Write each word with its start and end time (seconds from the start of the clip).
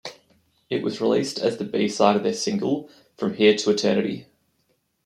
It 0.67 0.81
was 0.81 0.99
released 0.99 1.37
as 1.37 1.57
the 1.57 1.63
B-side 1.63 2.15
of 2.15 2.23
their 2.23 2.33
single 2.33 2.89
"From 3.17 3.35
Here 3.35 3.55
to 3.55 3.69
Eternity". 3.69 4.25